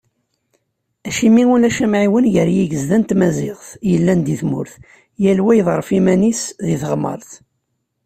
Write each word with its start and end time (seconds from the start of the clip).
Acimi 1.07 1.43
ulac 1.55 1.77
amɛiwen 1.85 2.25
gar 2.33 2.49
yigezda 2.55 2.97
n 2.99 3.03
tmaziɣt 3.03 3.67
yellan 3.91 4.19
di 4.25 4.35
tmurt, 4.41 4.73
yal 5.23 5.39
wa 5.43 5.51
iḍerref 5.59 5.89
iman-is 5.97 6.41
di 6.65 6.75
teɣmart? 6.81 7.31